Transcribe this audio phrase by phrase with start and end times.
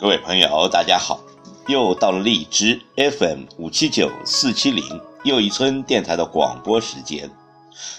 [0.00, 1.18] 各位朋友，大家好！
[1.66, 4.84] 又到了荔枝 FM 五七九四七零
[5.24, 7.28] 又一村电台的广播时间。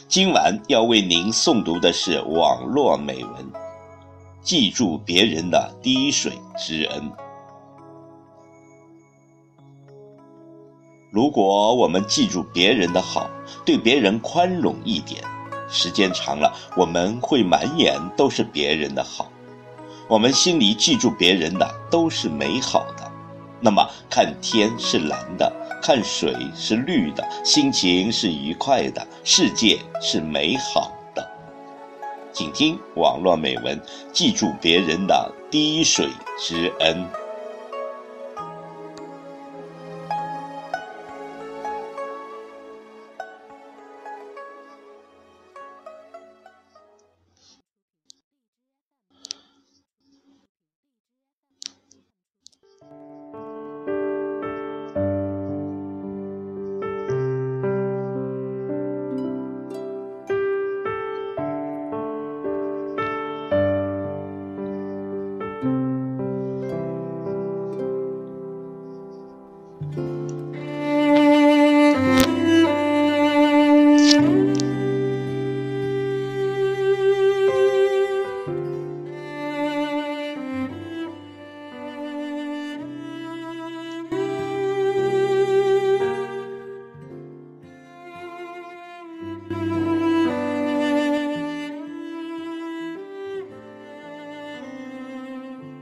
[0.07, 3.51] 今晚要为您诵读的是网络美文：
[4.41, 7.11] 记住别人的滴水之恩。
[11.11, 13.29] 如果我们记住别人的好，
[13.65, 15.21] 对别人宽容一点，
[15.67, 19.29] 时间长了，我们会满眼都是别人的好。
[20.09, 23.11] 我们心里记住别人的都是美好的，
[23.59, 31.23] 那么看天是蓝的，看水是绿的，心情是愉快的，世界是美好的。
[32.33, 33.79] 请听网络美文，
[34.11, 37.05] 记住别人的滴水之恩。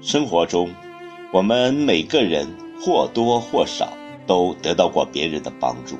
[0.07, 0.69] 生活中，
[1.33, 2.47] 我们每个人
[2.79, 3.91] 或多或少
[4.25, 5.97] 都得到过别人的帮助。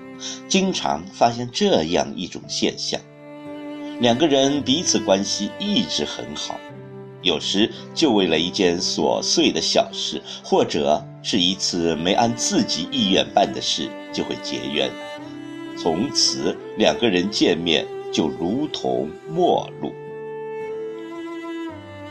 [0.47, 2.97] 经常发现这样一种现象：
[3.99, 6.57] 两个人彼此关系一直很好，
[7.21, 14.89] 有时就为了一件琐碎的小事，或者是一次没按自己意愿办的事，就会结怨。
[15.77, 19.91] 从此，两个人见面就如同陌路。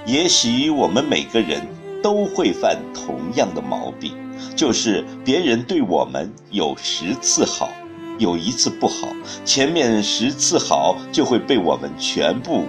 [0.05, 1.67] 也许我们每个人。
[2.07, 4.15] 都会犯同样的毛病，
[4.55, 7.69] 就是别人对我们有十次好，
[8.17, 9.09] 有一次不好，
[9.45, 12.63] 前面十次好就会被我们全部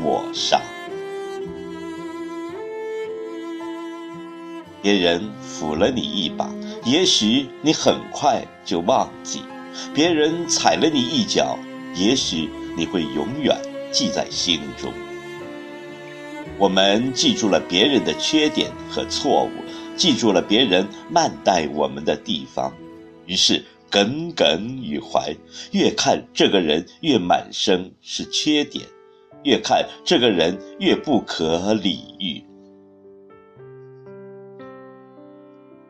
[0.00, 0.60] 抹杀。
[4.80, 6.48] 别人扶了你一把，
[6.84, 9.40] 也许你很快就忘记；
[9.92, 11.58] 别人踩了你一脚，
[11.96, 14.92] 也许你会永远记在心中。
[16.56, 19.50] 我们记住了别人的缺点和错误，
[19.96, 22.72] 记住了别人慢待我们的地方，
[23.26, 25.34] 于是耿耿于怀。
[25.72, 28.86] 越看这个人越满身是缺点，
[29.42, 32.42] 越看这个人越不可理喻。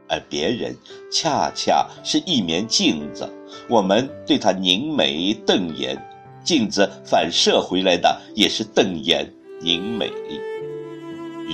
[0.08, 0.74] 而别人
[1.12, 3.28] 恰恰是一面镜子，
[3.68, 5.96] 我们对他凝眉瞪眼，
[6.42, 9.30] 镜子反射回来的也是瞪眼
[9.60, 10.10] 凝眉。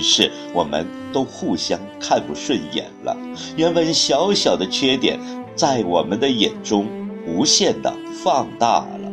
[0.01, 3.15] 是，我们都互相看不顺眼了。
[3.55, 5.19] 原本小小的缺点，
[5.55, 6.87] 在我们的眼中
[7.27, 9.11] 无限的放大了。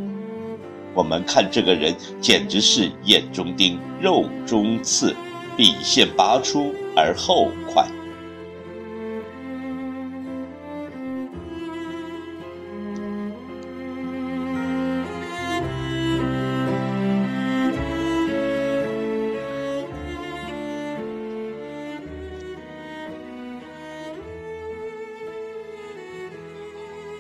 [0.95, 5.15] 我们看这个人，简直是眼中钉、肉中刺，
[5.57, 7.87] 笔线拔出而后快。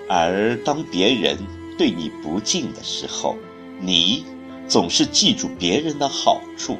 [0.08, 1.36] 而当别人
[1.76, 3.36] 对你不敬的时候，
[3.80, 4.24] 你
[4.66, 6.78] 总是记住别人的好处，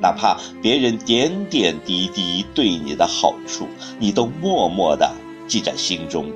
[0.00, 3.68] 哪怕别人点点滴滴对你的好处，
[3.98, 5.12] 你都默默的
[5.46, 6.30] 记在心中。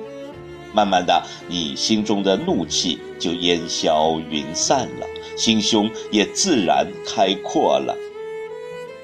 [0.73, 7.97] 慢慢的，你心中的怒气就烟消云散了，心胸也自然开阔了。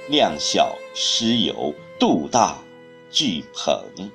[0.09, 2.61] 量小失有，度大
[3.09, 4.11] 聚朋。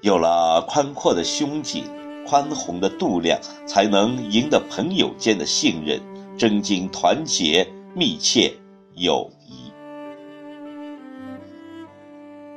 [0.00, 1.84] 有了宽阔的胸襟，
[2.24, 6.00] 宽宏的度量，才能赢得朋友间的信任，
[6.38, 8.54] 增进团结密切
[8.94, 9.72] 友谊。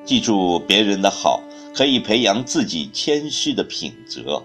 [0.06, 1.42] 记住别人的好，
[1.74, 4.44] 可以培养自己谦虚的品德。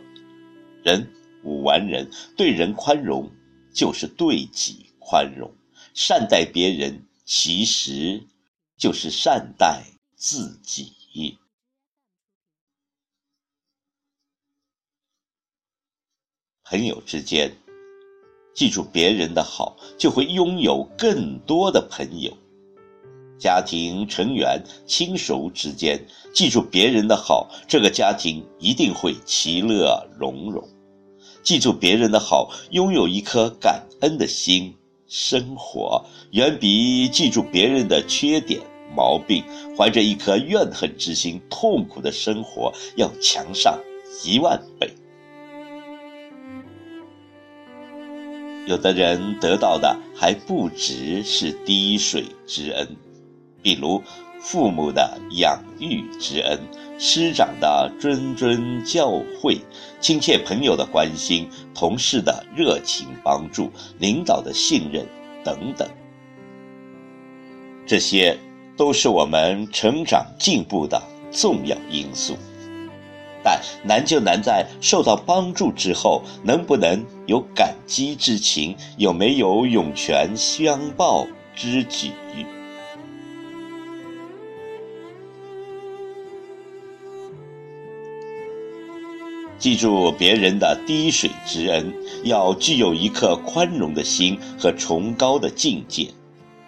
[0.83, 1.07] 人
[1.43, 3.29] 无完人，对人宽容
[3.75, 5.51] 就是对己宽容。
[5.93, 8.23] 善待别人，其实
[8.79, 9.83] 就是善待
[10.15, 10.93] 自己。
[16.69, 17.57] 朋友之间，
[18.53, 22.33] 记住别人的好，就会拥有更多的朋友；
[23.39, 26.05] 家庭成员、亲属之间，
[26.35, 30.69] 记住别人的好，这个家庭一定会其乐融融。
[31.45, 34.75] 记住别人的好，拥有一颗感恩的心，
[35.07, 38.61] 生活远比记住别人的缺点、
[38.93, 39.45] 毛病，
[39.79, 43.79] 怀着一颗怨恨之心痛苦的生活要强上
[44.25, 44.93] 一万倍。
[48.67, 52.97] 有的人得到的还不只是滴水之恩，
[53.63, 54.03] 比如
[54.41, 56.59] 父母的养育之恩、
[56.99, 59.09] 师长的谆谆教
[59.41, 59.61] 诲、
[60.01, 65.07] 亲切朋友的关心、同事的热情帮助、领导的信任
[65.45, 65.89] 等等，
[67.87, 68.37] 这些
[68.77, 72.37] 都是我们成长进步的重要因素。
[73.47, 82.11] 但难就难在受到帮助之后，能不能有感激之情，有没有涌泉相报之举？
[89.61, 91.95] 记住别人的滴水之恩，
[92.25, 96.09] 要具有一颗宽容的心和崇高的境界。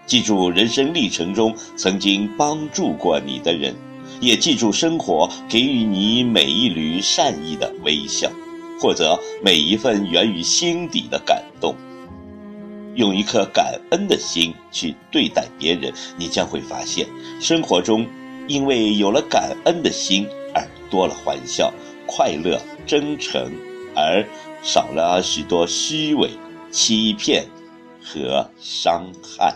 [0.06, 3.74] 记住人生历程中曾经帮助过你的人。
[4.20, 8.30] 也记住，生活给予你每一缕善意的微笑，
[8.80, 11.74] 或者每一份源于心底的感动。
[12.94, 17.06] 用一颗感恩的心去对待别人，你将会发现，
[17.40, 18.04] 生活中
[18.48, 21.72] 因为有了感恩的心而多了欢笑、
[22.06, 23.52] 快乐、真诚，
[23.94, 24.26] 而
[24.62, 26.30] 少了许多虚伪、
[26.72, 27.46] 欺骗
[28.02, 29.54] 和伤害。